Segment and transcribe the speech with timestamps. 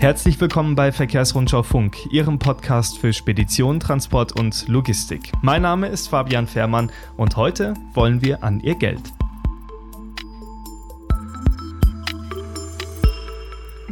[0.00, 5.30] Herzlich willkommen bei Verkehrsrundschau Funk, Ihrem Podcast für Spedition, Transport und Logistik.
[5.42, 9.02] Mein Name ist Fabian Fährmann und heute wollen wir an Ihr Geld.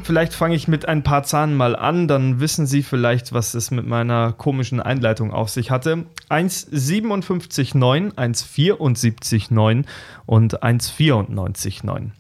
[0.03, 3.70] Vielleicht fange ich mit ein paar Zahlen mal an, dann wissen Sie vielleicht, was es
[3.70, 6.06] mit meiner komischen Einleitung auf sich hatte.
[6.30, 9.84] 1,57,9, 1,74,9
[10.25, 12.12] und 1,94,9.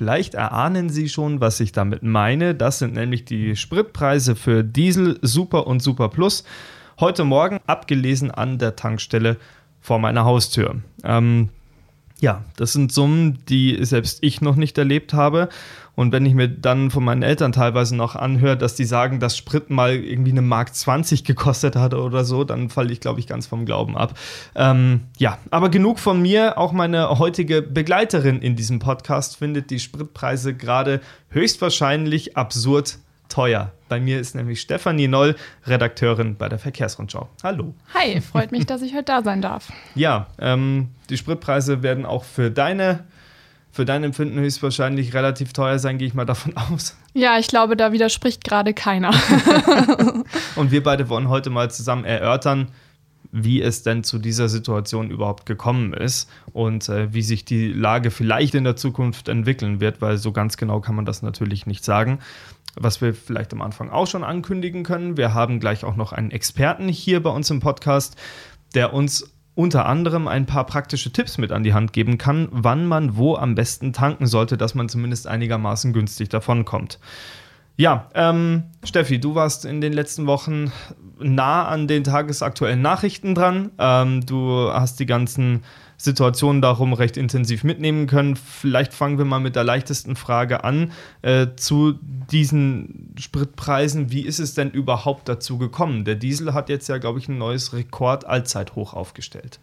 [0.00, 2.54] Vielleicht erahnen Sie schon, was ich damit meine.
[2.54, 6.42] Das sind nämlich die Spritpreise für Diesel, Super und Super Plus.
[7.00, 9.36] Heute Morgen abgelesen an der Tankstelle
[9.78, 10.76] vor meiner Haustür.
[11.04, 11.50] Ähm,
[12.20, 15.48] ja, das sind Summen, die selbst ich noch nicht erlebt habe.
[15.96, 19.36] Und wenn ich mir dann von meinen Eltern teilweise noch anhöre, dass die sagen, dass
[19.36, 23.26] Sprit mal irgendwie eine Mark 20 gekostet hat oder so, dann falle ich, glaube ich,
[23.26, 24.16] ganz vom Glauben ab.
[24.54, 26.58] Ähm, ja, aber genug von mir.
[26.58, 32.98] Auch meine heutige Begleiterin in diesem Podcast findet die Spritpreise gerade höchstwahrscheinlich absurd
[33.30, 33.72] teuer.
[33.88, 37.28] Bei mir ist nämlich Stefanie Noll, Redakteurin bei der Verkehrsrundschau.
[37.42, 37.74] Hallo.
[37.94, 39.72] Hi, freut mich, dass ich heute da sein darf.
[39.94, 43.04] Ja, ähm, die Spritpreise werden auch für deine
[43.72, 46.96] für dein Empfinden höchstwahrscheinlich relativ teuer sein, gehe ich mal davon aus.
[47.14, 49.12] Ja, ich glaube, da widerspricht gerade keiner.
[50.56, 52.68] Und wir beide wollen heute mal zusammen erörtern,
[53.32, 58.10] wie es denn zu dieser Situation überhaupt gekommen ist und äh, wie sich die Lage
[58.10, 61.84] vielleicht in der Zukunft entwickeln wird, weil so ganz genau kann man das natürlich nicht
[61.84, 62.18] sagen.
[62.76, 66.30] Was wir vielleicht am Anfang auch schon ankündigen können, wir haben gleich auch noch einen
[66.30, 68.16] Experten hier bei uns im Podcast,
[68.74, 72.86] der uns unter anderem ein paar praktische Tipps mit an die Hand geben kann, wann
[72.86, 76.98] man wo am besten tanken sollte, dass man zumindest einigermaßen günstig davonkommt.
[77.80, 80.70] Ja, ähm, Steffi, du warst in den letzten Wochen
[81.18, 83.70] nah an den tagesaktuellen Nachrichten dran.
[83.78, 85.62] Ähm, du hast die ganzen
[85.96, 88.36] Situationen darum recht intensiv mitnehmen können.
[88.36, 91.94] Vielleicht fangen wir mal mit der leichtesten Frage an äh, zu
[92.30, 94.12] diesen Spritpreisen.
[94.12, 96.04] Wie ist es denn überhaupt dazu gekommen?
[96.04, 99.58] Der Diesel hat jetzt ja, glaube ich, ein neues Rekord-Allzeithoch aufgestellt.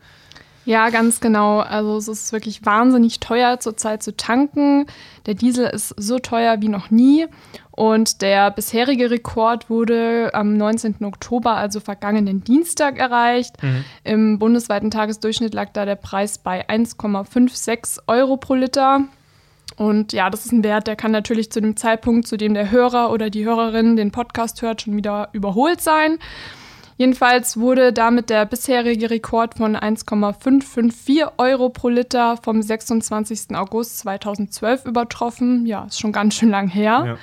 [0.67, 1.59] Ja, ganz genau.
[1.61, 4.85] Also es ist wirklich wahnsinnig teuer zurzeit zu tanken.
[5.25, 7.25] Der Diesel ist so teuer wie noch nie.
[7.71, 11.05] Und der bisherige Rekord wurde am 19.
[11.05, 13.63] Oktober, also vergangenen Dienstag, erreicht.
[13.63, 13.85] Mhm.
[14.03, 19.05] Im bundesweiten Tagesdurchschnitt lag da der Preis bei 1,56 Euro pro Liter.
[19.77, 22.71] Und ja, das ist ein Wert, der kann natürlich zu dem Zeitpunkt, zu dem der
[22.71, 26.19] Hörer oder die Hörerin den Podcast hört, schon wieder überholt sein.
[26.97, 33.55] Jedenfalls wurde damit der bisherige Rekord von 1,554 Euro pro Liter vom 26.
[33.55, 35.67] August 2012 übertroffen.
[35.67, 37.03] Ja, ist schon ganz schön lang her.
[37.05, 37.17] Ja.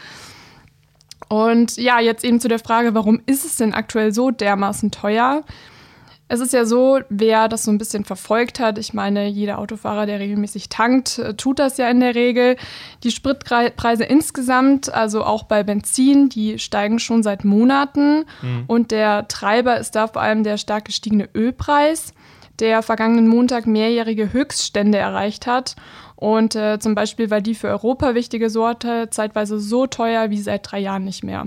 [1.29, 5.43] Und ja, jetzt eben zu der Frage, warum ist es denn aktuell so dermaßen teuer?
[6.35, 10.05] Es ist ja so, wer das so ein bisschen verfolgt hat, ich meine, jeder Autofahrer,
[10.05, 12.57] der regelmäßig tankt, äh, tut das ja in der Regel.
[13.05, 18.25] Die Spritpreise insgesamt, also auch bei Benzin, die steigen schon seit Monaten.
[18.43, 18.65] Mhm.
[18.67, 22.13] Und der Treiber ist da vor allem der stark gestiegene Ölpreis,
[22.59, 25.77] der vergangenen Montag mehrjährige Höchststände erreicht hat.
[26.17, 30.69] Und äh, zum Beispiel war die für Europa wichtige Sorte zeitweise so teuer wie seit
[30.69, 31.47] drei Jahren nicht mehr.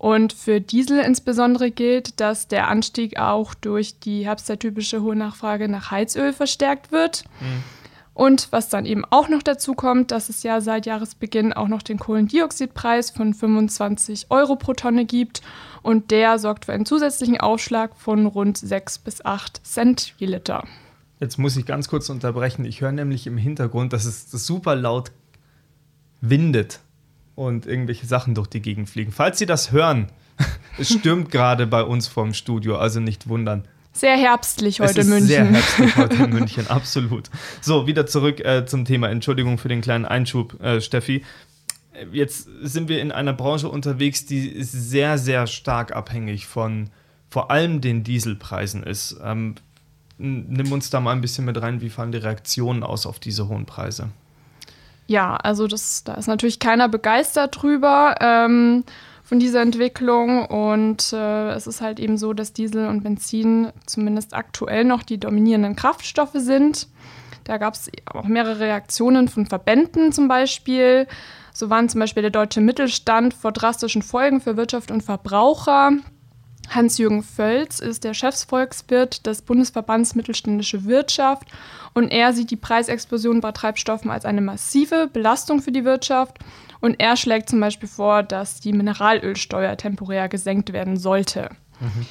[0.00, 5.90] Und für Diesel insbesondere gilt, dass der Anstieg auch durch die herbstzeitypische hohe Nachfrage nach
[5.90, 7.24] Heizöl verstärkt wird.
[7.38, 7.62] Mhm.
[8.14, 11.82] Und was dann eben auch noch dazu kommt, dass es ja seit Jahresbeginn auch noch
[11.82, 15.42] den Kohlendioxidpreis von 25 Euro pro Tonne gibt.
[15.82, 20.64] Und der sorgt für einen zusätzlichen Aufschlag von rund 6 bis 8 Cent je Liter.
[21.18, 22.64] Jetzt muss ich ganz kurz unterbrechen.
[22.64, 25.12] Ich höre nämlich im Hintergrund, dass es super laut
[26.22, 26.80] windet
[27.40, 29.12] und irgendwelche Sachen durch die Gegend fliegen.
[29.12, 30.08] Falls Sie das hören,
[30.78, 33.64] es stürmt gerade bei uns vorm Studio, also nicht wundern.
[33.94, 35.26] Sehr herbstlich heute in München.
[35.26, 37.30] Sehr herbstlich heute in München, absolut.
[37.62, 39.08] So, wieder zurück äh, zum Thema.
[39.08, 41.24] Entschuldigung für den kleinen Einschub, äh, Steffi.
[42.12, 46.90] Jetzt sind wir in einer Branche unterwegs, die sehr, sehr stark abhängig von
[47.30, 49.18] vor allem den Dieselpreisen ist.
[49.24, 49.54] Ähm,
[50.18, 53.48] nimm uns da mal ein bisschen mit rein, wie fallen die Reaktionen aus auf diese
[53.48, 54.10] hohen Preise?
[55.10, 58.84] Ja, also das, da ist natürlich keiner begeistert drüber ähm,
[59.24, 60.46] von dieser Entwicklung.
[60.46, 65.18] Und äh, es ist halt eben so, dass Diesel und Benzin zumindest aktuell noch die
[65.18, 66.86] dominierenden Kraftstoffe sind.
[67.42, 71.08] Da gab es auch mehrere Reaktionen von Verbänden zum Beispiel.
[71.52, 75.90] So waren zum Beispiel der deutsche Mittelstand vor drastischen Folgen für Wirtschaft und Verbraucher.
[76.70, 81.48] Hans-Jürgen Völz ist der Chefsvolkswirt des Bundesverbands Mittelständische Wirtschaft
[81.94, 86.38] und er sieht die Preisexplosion bei Treibstoffen als eine massive Belastung für die Wirtschaft
[86.80, 91.50] und er schlägt zum Beispiel vor, dass die Mineralölsteuer temporär gesenkt werden sollte.
[91.80, 92.06] Mhm.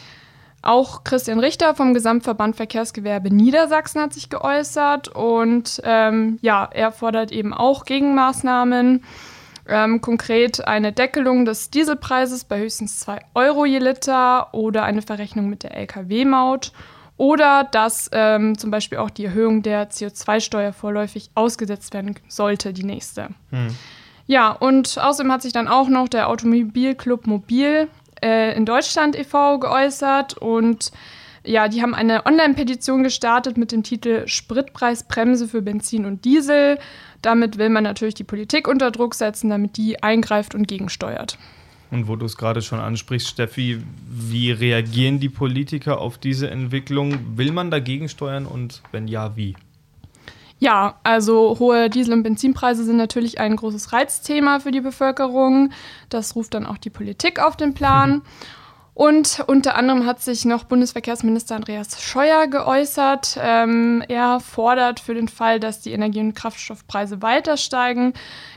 [0.61, 7.31] Auch Christian Richter vom Gesamtverband Verkehrsgewerbe Niedersachsen hat sich geäußert und ähm, ja, er fordert
[7.31, 9.05] eben auch Gegenmaßnahmen.
[9.69, 15.47] Ähm, konkret eine Deckelung des Dieselpreises bei höchstens 2 Euro je Liter oder eine Verrechnung
[15.49, 16.71] mit der Lkw-Maut
[17.17, 22.83] oder dass ähm, zum Beispiel auch die Erhöhung der CO2-Steuer vorläufig ausgesetzt werden sollte, die
[22.83, 23.29] nächste.
[23.51, 23.75] Hm.
[24.25, 27.87] Ja, und außerdem hat sich dann auch noch der Automobilclub Mobil
[28.23, 29.59] äh, in Deutschland e.V.
[29.59, 30.91] geäußert und
[31.45, 36.77] ja, die haben eine Online-Petition gestartet mit dem Titel Spritpreisbremse für Benzin und Diesel.
[37.21, 41.37] Damit will man natürlich die Politik unter Druck setzen, damit die eingreift und gegensteuert.
[41.91, 47.37] Und wo du es gerade schon ansprichst, Steffi, wie reagieren die Politiker auf diese Entwicklung?
[47.37, 49.55] Will man dagegen steuern und wenn ja, wie?
[50.59, 55.71] Ja, also hohe Diesel- und Benzinpreise sind natürlich ein großes Reizthema für die Bevölkerung.
[56.09, 58.21] Das ruft dann auch die Politik auf den Plan.
[58.99, 63.39] Und unter anderem hat sich noch Bundesverkehrsminister Andreas Scheuer geäußert.
[63.41, 68.11] Ähm, er fordert für den Fall, dass die Energie- und Kraftstoffpreise weiter steigen,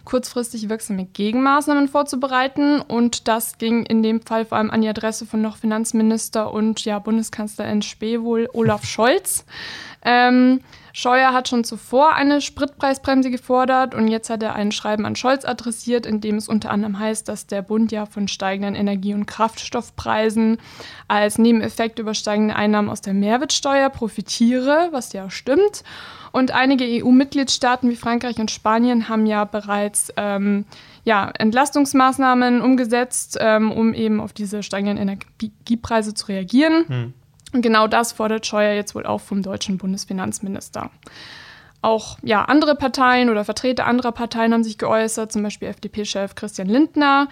[0.05, 2.81] kurzfristig wirksame Gegenmaßnahmen vorzubereiten.
[2.81, 6.85] Und das ging in dem Fall vor allem an die Adresse von noch Finanzminister und
[6.85, 7.81] ja, Bundeskanzler in
[8.25, 9.45] wohl Olaf Scholz.
[10.05, 10.59] Ähm,
[10.93, 15.45] Scheuer hat schon zuvor eine Spritpreisbremse gefordert und jetzt hat er ein Schreiben an Scholz
[15.45, 19.27] adressiert, in dem es unter anderem heißt, dass der Bund ja von steigenden Energie- und
[19.27, 20.59] Kraftstoffpreisen
[21.09, 25.83] als Nebeneffekt über steigende Einnahmen aus der Mehrwertsteuer profitiere, was ja stimmt.
[26.31, 30.65] Und einige EU-Mitgliedstaaten wie Frankreich und Spanien haben ja bereits ähm,
[31.05, 36.85] ja, Entlastungsmaßnahmen umgesetzt, ähm, um eben auf diese steigenden Energiepreise zu reagieren.
[36.89, 37.15] Hm.
[37.53, 40.91] Und genau das fordert Scheuer jetzt wohl auch vom deutschen Bundesfinanzminister.
[41.83, 46.69] Auch ja, andere Parteien oder Vertreter anderer Parteien haben sich geäußert, zum Beispiel FDP-Chef Christian
[46.69, 47.29] Lindner,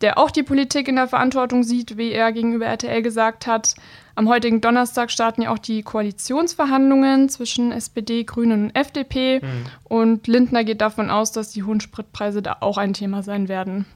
[0.00, 3.74] der auch die Politik in der Verantwortung sieht, wie er gegenüber RTL gesagt hat.
[4.14, 9.40] Am heutigen Donnerstag starten ja auch die Koalitionsverhandlungen zwischen SPD, Grünen und FDP.
[9.40, 9.66] Mhm.
[9.84, 13.86] Und Lindner geht davon aus, dass die hohen Spritpreise da auch ein Thema sein werden.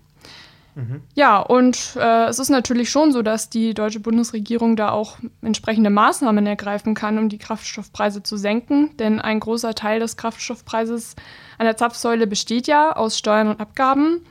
[0.75, 1.03] Mhm.
[1.15, 5.91] Ja, und äh, es ist natürlich schon so, dass die deutsche Bundesregierung da auch entsprechende
[5.91, 8.97] Maßnahmen ergreifen kann, um die Kraftstoffpreise zu senken.
[8.97, 11.15] Denn ein großer Teil des Kraftstoffpreises
[11.59, 14.23] an der Zapfsäule besteht ja aus Steuern und Abgaben.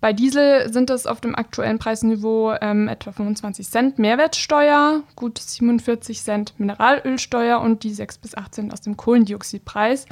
[0.00, 6.20] Bei Diesel sind es auf dem aktuellen Preisniveau ähm, etwa 25 Cent Mehrwertsteuer, gut 47
[6.20, 10.06] Cent Mineralölsteuer und die 6 bis 8 Cent aus dem Kohlendioxidpreis.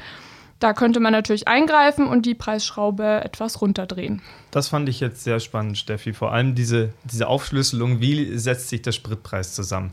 [0.60, 4.20] Da könnte man natürlich eingreifen und die Preisschraube etwas runterdrehen.
[4.50, 6.12] Das fand ich jetzt sehr spannend, Steffi.
[6.12, 9.90] Vor allem diese, diese Aufschlüsselung, wie setzt sich der Spritpreis zusammen?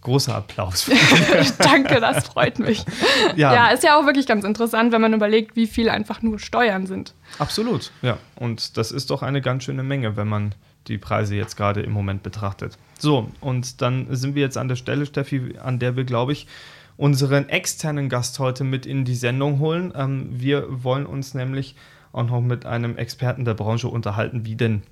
[0.00, 0.88] Großer Applaus.
[1.58, 2.84] Danke, das freut mich.
[3.34, 3.52] Ja.
[3.52, 6.86] ja, ist ja auch wirklich ganz interessant, wenn man überlegt, wie viel einfach nur Steuern
[6.86, 7.12] sind.
[7.38, 8.18] Absolut, ja.
[8.36, 10.54] Und das ist doch eine ganz schöne Menge, wenn man
[10.86, 12.78] die Preise jetzt gerade im Moment betrachtet.
[12.98, 16.46] So, und dann sind wir jetzt an der Stelle, Steffi, an der wir, glaube ich,
[16.96, 19.92] unseren externen Gast heute mit in die Sendung holen.
[19.94, 21.76] Ähm, wir wollen uns nämlich
[22.12, 24.82] auch noch mit einem Experten der Branche unterhalten, wie denn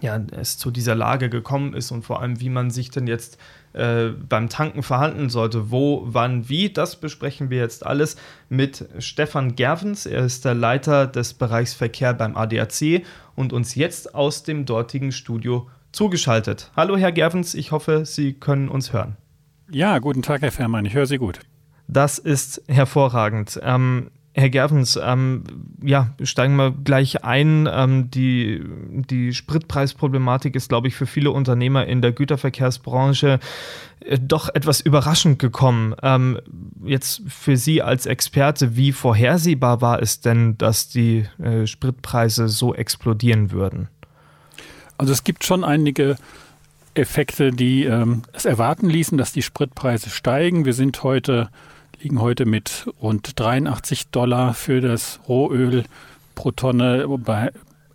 [0.00, 3.38] ja, es zu dieser Lage gekommen ist und vor allem, wie man sich denn jetzt
[3.72, 5.70] äh, beim Tanken verhalten sollte.
[5.70, 8.16] Wo, wann, wie, das besprechen wir jetzt alles
[8.48, 10.04] mit Stefan Gervens.
[10.04, 15.12] Er ist der Leiter des Bereichs Verkehr beim ADAC und uns jetzt aus dem dortigen
[15.12, 16.70] Studio zugeschaltet.
[16.76, 19.16] Hallo, Herr Gervens, ich hoffe, Sie können uns hören.
[19.70, 20.84] Ja, guten Tag, Herr Fährmann.
[20.84, 21.40] Ich höre Sie gut.
[21.88, 23.58] Das ist hervorragend.
[23.62, 25.44] Ähm, Herr Gervens, ähm,
[25.82, 27.68] ja, steigen wir gleich ein.
[27.72, 28.62] Ähm, die,
[29.08, 33.40] die Spritpreisproblematik ist, glaube ich, für viele Unternehmer in der Güterverkehrsbranche
[34.00, 35.94] äh, doch etwas überraschend gekommen.
[36.02, 36.38] Ähm,
[36.84, 42.74] jetzt für Sie als Experte, wie vorhersehbar war es denn, dass die äh, Spritpreise so
[42.74, 43.88] explodieren würden?
[44.98, 46.16] Also es gibt schon einige
[46.96, 50.64] Effekte, die ähm, es erwarten ließen, dass die Spritpreise steigen.
[50.64, 51.50] Wir sind heute,
[52.00, 55.84] liegen heute mit rund 83 Dollar für das Rohöl
[56.34, 57.50] pro Tonne bei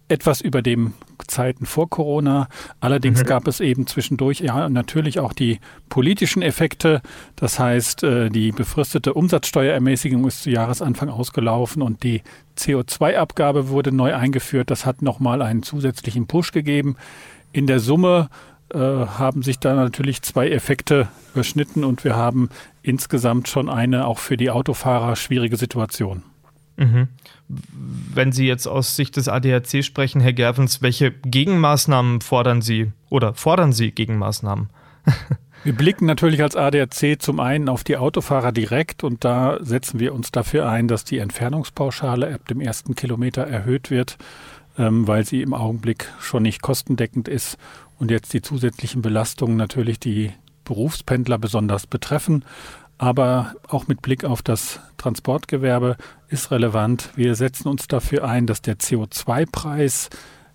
[0.08, 0.94] etwas über dem
[1.28, 2.48] Zeiten vor Corona.
[2.80, 3.26] Allerdings mhm.
[3.26, 7.02] gab es eben zwischendurch ja natürlich auch die politischen Effekte.
[7.36, 12.22] Das heißt, äh, die befristete Umsatzsteuerermäßigung ist zu Jahresanfang ausgelaufen und die
[12.58, 14.70] CO2-Abgabe wurde neu eingeführt.
[14.70, 16.98] Das hat nochmal einen zusätzlichen Push gegeben.
[17.54, 18.30] In der Summe
[18.74, 22.50] äh, haben sich da natürlich zwei Effekte überschnitten und wir haben
[22.84, 26.24] insgesamt schon eine auch für die Autofahrer schwierige Situation.
[26.78, 27.10] Mhm.
[27.48, 33.34] Wenn Sie jetzt aus Sicht des ADAC sprechen, Herr Gervens, welche Gegenmaßnahmen fordern Sie oder
[33.34, 34.70] fordern Sie Gegenmaßnahmen?
[35.64, 40.16] Wir blicken natürlich als ADAC zum einen auf die Autofahrer direkt und da setzen wir
[40.16, 44.18] uns dafür ein, dass die Entfernungspauschale ab dem ersten Kilometer erhöht wird,
[44.80, 47.60] ähm, weil sie im Augenblick schon nicht kostendeckend ist
[48.02, 50.32] und jetzt die zusätzlichen Belastungen natürlich die
[50.66, 52.44] Berufspendler besonders betreffen.
[52.98, 57.12] Aber auch mit Blick auf das Transportgewerbe ist relevant.
[57.16, 60.10] Wir setzen uns dafür ein, dass der CO2-Preis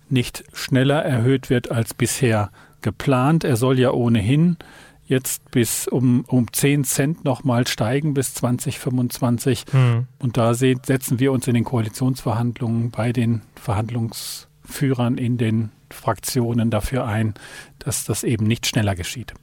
[0.09, 2.51] nicht schneller erhöht wird als bisher
[2.81, 3.45] geplant.
[3.45, 4.57] Er soll ja ohnehin
[5.05, 9.63] jetzt bis um, um 10 Cent nochmal steigen bis 2025.
[9.71, 10.07] Mhm.
[10.19, 17.05] Und da setzen wir uns in den Koalitionsverhandlungen bei den Verhandlungsführern in den Fraktionen dafür
[17.05, 17.33] ein,
[17.79, 19.33] dass das eben nicht schneller geschieht.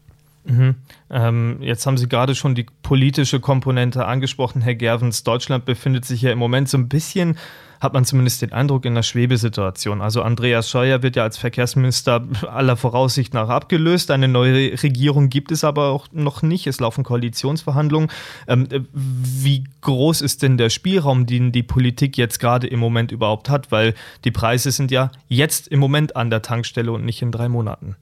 [0.44, 0.74] Mhm.
[1.10, 5.24] Ähm, jetzt haben Sie gerade schon die politische Komponente angesprochen, Herr Gervens.
[5.24, 7.36] Deutschland befindet sich ja im Moment so ein bisschen
[7.84, 10.00] hat man zumindest den Eindruck, in einer Schwebesituation.
[10.00, 14.10] Also Andreas Scheuer wird ja als Verkehrsminister aller Voraussicht nach abgelöst.
[14.10, 16.66] Eine neue Regierung gibt es aber auch noch nicht.
[16.66, 18.10] Es laufen Koalitionsverhandlungen.
[18.48, 23.50] Ähm, wie groß ist denn der Spielraum, den die Politik jetzt gerade im Moment überhaupt
[23.50, 23.70] hat?
[23.70, 27.50] Weil die Preise sind ja jetzt im Moment an der Tankstelle und nicht in drei
[27.50, 27.96] Monaten.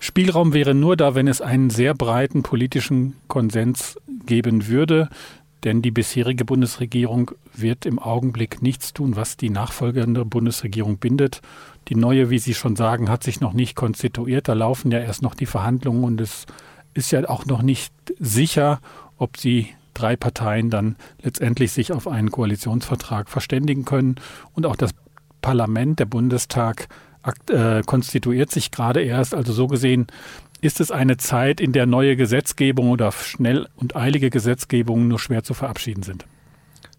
[0.00, 5.08] Spielraum wäre nur da, wenn es einen sehr breiten politischen Konsens geben würde.
[5.64, 11.40] Denn die bisherige Bundesregierung wird im Augenblick nichts tun, was die nachfolgende Bundesregierung bindet.
[11.88, 14.46] Die neue, wie Sie schon sagen, hat sich noch nicht konstituiert.
[14.46, 16.46] Da laufen ja erst noch die Verhandlungen und es
[16.94, 18.80] ist ja auch noch nicht sicher,
[19.16, 24.16] ob sie drei Parteien dann letztendlich sich auf einen Koalitionsvertrag verständigen können.
[24.52, 24.92] Und auch das
[25.40, 26.88] Parlament, der Bundestag,
[27.50, 29.34] äh, konstituiert sich gerade erst.
[29.34, 30.06] Also so gesehen
[30.60, 35.44] ist es eine Zeit, in der neue Gesetzgebung oder schnell und eilige Gesetzgebungen nur schwer
[35.44, 36.24] zu verabschieden sind.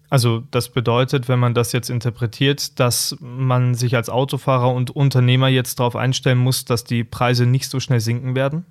[0.08, 5.48] Also das bedeutet, wenn man das jetzt interpretiert, dass man sich als Autofahrer und Unternehmer
[5.48, 8.64] jetzt darauf einstellen muss, dass die Preise nicht so schnell sinken werden?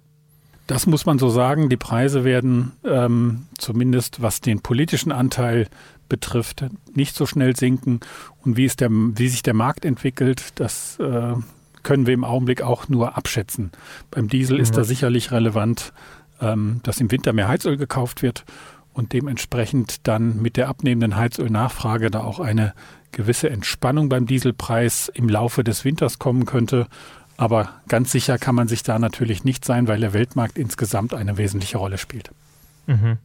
[0.68, 1.70] Das muss man so sagen.
[1.70, 5.68] Die Preise werden ähm, zumindest was den politischen Anteil
[6.10, 8.00] betrifft, nicht so schnell sinken.
[8.44, 11.34] Und wie, der, wie sich der Markt entwickelt, das äh,
[11.84, 13.72] können wir im Augenblick auch nur abschätzen.
[14.12, 14.64] Beim Diesel mhm.
[14.64, 15.94] ist da sicherlich relevant,
[16.42, 18.46] ähm, dass im Winter mehr Heizöl gekauft wird
[18.94, 22.74] und dementsprechend dann mit der abnehmenden Heizölnachfrage da auch eine
[23.12, 26.88] gewisse Entspannung beim Dieselpreis im Laufe des Winters kommen könnte.
[27.38, 31.38] Aber ganz sicher kann man sich da natürlich nicht sein, weil der Weltmarkt insgesamt eine
[31.38, 32.32] wesentliche Rolle spielt.
[32.88, 33.18] Mhm.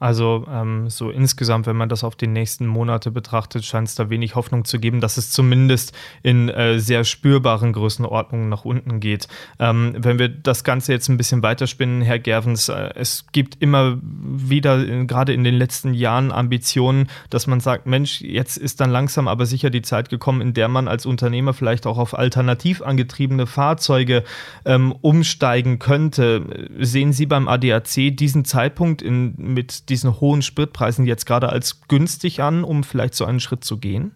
[0.00, 4.08] Also ähm, so insgesamt, wenn man das auf die nächsten Monate betrachtet, scheint es da
[4.08, 5.92] wenig Hoffnung zu geben, dass es zumindest
[6.22, 9.28] in äh, sehr spürbaren Größenordnungen nach unten geht.
[9.58, 13.98] Ähm, wenn wir das Ganze jetzt ein bisschen weiterspinnen, Herr Gervens, äh, es gibt immer
[14.02, 18.90] wieder, äh, gerade in den letzten Jahren, Ambitionen, dass man sagt, Mensch, jetzt ist dann
[18.90, 22.80] langsam aber sicher die Zeit gekommen, in der man als Unternehmer vielleicht auch auf alternativ
[22.80, 24.24] angetriebene Fahrzeuge
[24.64, 26.70] ähm, umsteigen könnte.
[26.78, 32.42] Sehen Sie beim ADAC diesen Zeitpunkt in, mit diesen hohen Spritpreisen jetzt gerade als günstig
[32.42, 34.14] an, um vielleicht so einen Schritt zu gehen?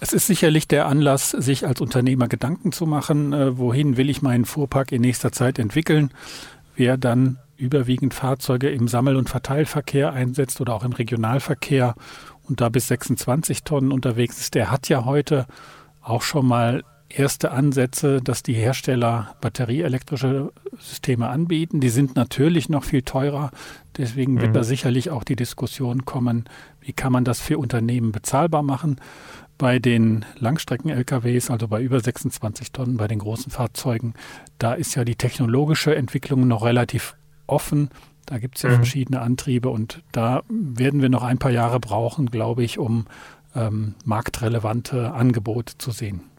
[0.00, 4.22] Es ist sicherlich der Anlass, sich als Unternehmer Gedanken zu machen, äh, wohin will ich
[4.22, 6.10] meinen Fuhrpark in nächster Zeit entwickeln.
[6.74, 11.94] Wer dann überwiegend Fahrzeuge im Sammel- und Verteilverkehr einsetzt oder auch im Regionalverkehr
[12.48, 15.46] und da bis 26 Tonnen unterwegs ist, der hat ja heute
[16.00, 21.80] auch schon mal erste Ansätze, dass die Hersteller batterieelektrische Systeme anbieten.
[21.80, 23.50] Die sind natürlich noch viel teurer.
[23.96, 24.54] Deswegen wird mhm.
[24.54, 26.44] da sicherlich auch die Diskussion kommen,
[26.80, 28.96] wie kann man das für Unternehmen bezahlbar machen.
[29.58, 34.14] Bei den Langstrecken-LKWs, also bei über 26 Tonnen, bei den großen Fahrzeugen,
[34.58, 37.14] da ist ja die technologische Entwicklung noch relativ
[37.46, 37.90] offen.
[38.24, 38.76] Da gibt es ja mhm.
[38.76, 43.06] verschiedene Antriebe und da werden wir noch ein paar Jahre brauchen, glaube ich, um
[43.54, 46.29] ähm, marktrelevante Angebote zu sehen.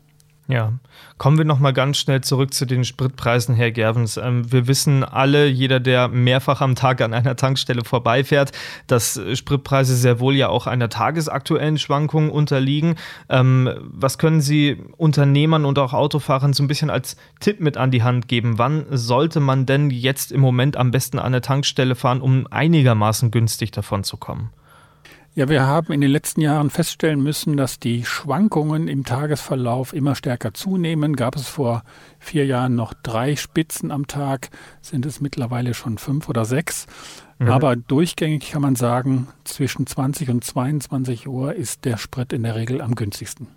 [0.52, 0.74] Ja,
[1.18, 4.18] kommen wir nochmal ganz schnell zurück zu den Spritpreisen, Herr Gervens.
[4.18, 8.52] Ähm, wir wissen alle, jeder, der mehrfach am Tag an einer Tankstelle vorbeifährt,
[8.88, 12.96] dass Spritpreise sehr wohl ja auch einer tagesaktuellen Schwankung unterliegen.
[13.30, 17.92] Ähm, was können Sie Unternehmern und auch Autofahrern so ein bisschen als Tipp mit an
[17.92, 18.58] die Hand geben?
[18.58, 23.32] Wann sollte man denn jetzt im Moment am besten an eine Tankstelle fahren, um einigermaßen
[23.32, 24.50] günstig davon zu kommen?
[25.34, 30.14] Ja, wir haben in den letzten Jahren feststellen müssen, dass die Schwankungen im Tagesverlauf immer
[30.14, 31.16] stärker zunehmen.
[31.16, 31.84] Gab es vor
[32.20, 34.50] vier Jahren noch drei Spitzen am Tag,
[34.82, 36.86] sind es mittlerweile schon fünf oder sechs.
[37.40, 37.48] Mhm.
[37.48, 42.56] Aber durchgängig kann man sagen, zwischen 20 und 22 Uhr ist der Sprit in der
[42.56, 43.48] Regel am günstigsten.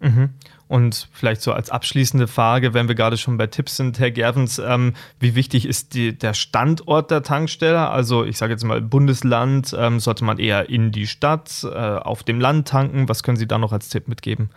[0.00, 0.30] Mhm.
[0.68, 4.58] Und vielleicht so als abschließende Frage, wenn wir gerade schon bei Tipps sind, Herr Gervens,
[4.58, 7.88] ähm, wie wichtig ist die, der Standort der Tankstelle?
[7.88, 12.22] Also ich sage jetzt mal Bundesland, ähm, sollte man eher in die Stadt, äh, auf
[12.22, 13.08] dem Land tanken?
[13.08, 14.50] Was können Sie da noch als Tipp mitgeben?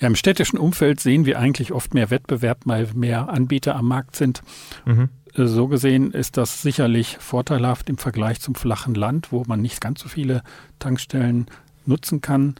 [0.00, 4.16] Ja, im städtischen Umfeld sehen wir eigentlich oft mehr Wettbewerb, weil mehr Anbieter am Markt
[4.16, 4.42] sind.
[4.84, 5.10] Mhm.
[5.34, 10.00] So gesehen ist das sicherlich vorteilhaft im Vergleich zum flachen Land, wo man nicht ganz
[10.00, 10.42] so viele
[10.80, 11.46] Tankstellen
[11.86, 12.56] nutzen kann.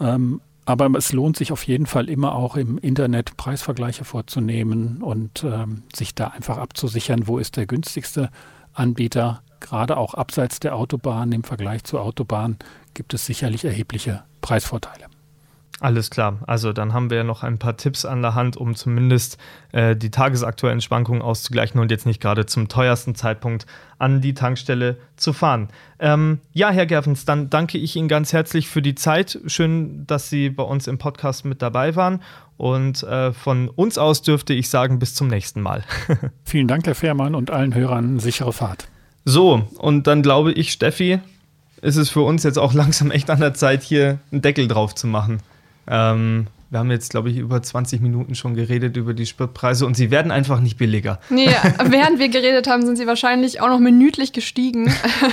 [0.00, 5.44] Ähm, aber es lohnt sich auf jeden Fall immer auch im Internet Preisvergleiche vorzunehmen und
[5.44, 8.30] ähm, sich da einfach abzusichern, wo ist der günstigste
[8.72, 12.56] Anbieter gerade auch abseits der Autobahn im Vergleich zur Autobahn
[12.94, 15.11] gibt es sicherlich erhebliche Preisvorteile.
[15.82, 16.38] Alles klar.
[16.46, 19.36] Also dann haben wir ja noch ein paar Tipps an der Hand, um zumindest
[19.72, 23.66] äh, die tagesaktuellen Schwankungen auszugleichen und jetzt nicht gerade zum teuersten Zeitpunkt
[23.98, 25.70] an die Tankstelle zu fahren.
[25.98, 29.40] Ähm, ja, Herr Gervens, dann danke ich Ihnen ganz herzlich für die Zeit.
[29.46, 32.22] Schön, dass Sie bei uns im Podcast mit dabei waren.
[32.56, 35.82] Und äh, von uns aus dürfte ich sagen, bis zum nächsten Mal.
[36.44, 38.86] Vielen Dank, Herr Fehrmann, und allen Hörern sichere Fahrt.
[39.24, 41.18] So, und dann glaube ich, Steffi,
[41.80, 44.94] ist es für uns jetzt auch langsam echt an der Zeit, hier einen Deckel drauf
[44.94, 45.40] zu machen.
[45.86, 49.94] Ähm, wir haben jetzt, glaube ich, über 20 Minuten schon geredet über die Spritpreise und
[49.94, 51.20] sie werden einfach nicht billiger.
[51.28, 51.50] Nee,
[51.84, 54.90] während wir geredet haben, sind sie wahrscheinlich auch noch minütlich gestiegen.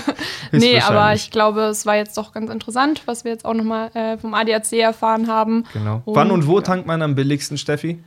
[0.51, 3.89] nee, aber ich glaube, es war jetzt doch ganz interessant, was wir jetzt auch nochmal
[3.93, 5.63] äh, vom ADAC erfahren haben.
[5.71, 6.01] Genau.
[6.03, 8.03] Und, Wann und wo tankt man am billigsten, Steffi?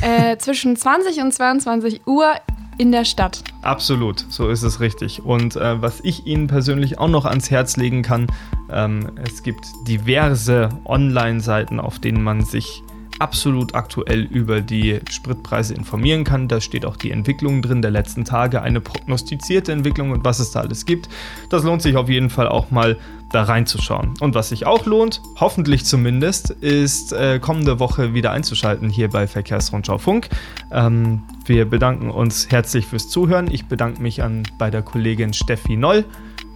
[0.00, 2.32] Äh, zwischen 20 und 22 Uhr
[2.78, 3.42] in der Stadt.
[3.62, 5.24] Absolut, so ist es richtig.
[5.24, 8.26] Und äh, was ich Ihnen persönlich auch noch ans Herz legen kann,
[8.70, 12.82] ähm, es gibt diverse Online-Seiten, auf denen man sich
[13.18, 16.48] absolut aktuell über die Spritpreise informieren kann.
[16.48, 20.50] Da steht auch die Entwicklung drin der letzten Tage, eine prognostizierte Entwicklung und was es
[20.50, 21.08] da alles gibt.
[21.48, 22.98] Das lohnt sich auf jeden Fall auch mal
[23.30, 24.14] da reinzuschauen.
[24.20, 29.26] Und was sich auch lohnt, hoffentlich zumindest, ist äh, kommende Woche wieder einzuschalten hier bei
[29.26, 30.28] Verkehrsrundschau Funk.
[30.70, 33.48] Ähm, wir bedanken uns herzlich fürs Zuhören.
[33.50, 36.04] Ich bedanke mich an bei der Kollegin Steffi Noll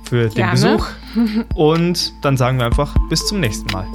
[0.04, 0.52] für den Gerne.
[0.52, 0.86] Besuch.
[1.54, 3.86] Und dann sagen wir einfach bis zum nächsten Mal.